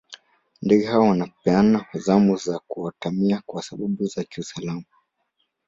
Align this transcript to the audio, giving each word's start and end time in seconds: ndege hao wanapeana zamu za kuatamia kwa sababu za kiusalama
ndege 0.61 0.85
hao 0.85 1.01
wanapeana 1.01 1.85
zamu 1.93 2.37
za 2.37 2.59
kuatamia 2.67 3.41
kwa 3.45 3.61
sababu 3.63 4.05
za 4.05 4.23
kiusalama 4.23 4.83